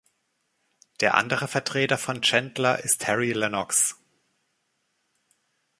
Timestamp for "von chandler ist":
1.99-3.01